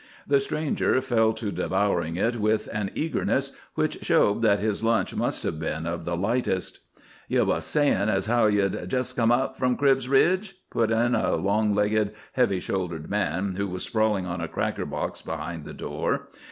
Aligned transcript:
The 0.25 0.39
stranger 0.39 0.99
fell 0.99 1.31
to 1.33 1.51
devouring 1.51 2.15
it 2.15 2.37
with 2.37 2.67
an 2.73 2.89
eagerness 2.95 3.51
which 3.75 3.99
showed 4.01 4.41
that 4.41 4.59
his 4.59 4.83
lunch 4.83 5.13
must 5.13 5.43
have 5.43 5.59
been 5.59 5.85
of 5.85 6.05
the 6.05 6.17
lightest. 6.17 6.79
"Ye 7.27 7.39
was 7.41 7.65
sayin' 7.65 8.09
as 8.09 8.25
how 8.25 8.47
ye'd 8.47 8.89
jest 8.89 9.15
come 9.15 9.31
up 9.31 9.57
from 9.59 9.77
Cribb's 9.77 10.09
Ridge?" 10.09 10.55
put 10.71 10.89
in 10.89 11.13
a 11.13 11.35
long 11.35 11.75
legged, 11.75 12.13
heavy 12.33 12.59
shouldered 12.59 13.11
man 13.11 13.53
who 13.57 13.67
was 13.67 13.83
sprawling 13.83 14.25
on 14.25 14.41
a 14.41 14.47
cracker 14.47 14.87
box 14.87 15.21
behind 15.21 15.65
the 15.65 15.73
door. 15.75 16.29